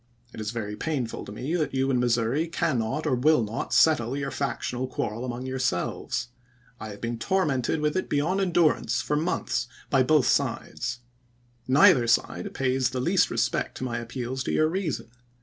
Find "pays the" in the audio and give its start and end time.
12.55-12.99